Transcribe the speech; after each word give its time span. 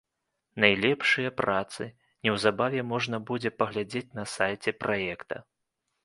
Найлепшыя 0.63 1.31
працы, 1.41 1.81
неўзабаве 2.27 2.81
можна 2.93 3.19
будзе 3.31 3.51
паглядзець 3.59 4.09
на 4.21 4.25
сайце 4.35 4.69
праекта. 4.85 5.35